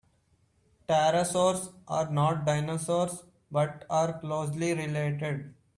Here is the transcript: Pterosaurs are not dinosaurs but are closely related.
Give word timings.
Pterosaurs 0.89 1.71
are 1.87 2.09
not 2.09 2.43
dinosaurs 2.43 3.21
but 3.51 3.85
are 3.91 4.19
closely 4.19 4.73
related. 4.73 5.53